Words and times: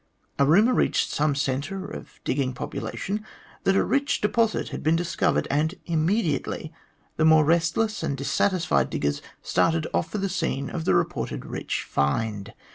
A 0.39 0.47
rumour 0.47 0.73
reached 0.73 1.11
some 1.11 1.35
centre 1.35 1.85
of 1.85 2.19
digging 2.23 2.53
population 2.55 3.23
that 3.65 3.75
a 3.75 3.83
rich 3.83 4.19
deposit 4.19 4.69
had 4.69 4.81
been 4.81 4.95
discovered, 4.95 5.47
and 5.51 5.75
immediately 5.85 6.73
the 7.17 7.23
more 7.25 7.45
restless 7.45 8.01
and 8.01 8.17
dissatisfied 8.17 8.89
diggers 8.89 9.21
started 9.43 9.85
off 9.93 10.09
for 10.09 10.17
the 10.17 10.27
scene 10.27 10.71
of 10.71 10.85
the 10.85 10.95
reported 10.95 11.45
rich" 11.45 11.83
find." 11.87 12.55